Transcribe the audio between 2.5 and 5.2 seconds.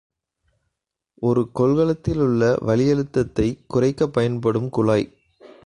வளியழுத்தத்தை குறைக்கப் பயன்படும் குழாய்.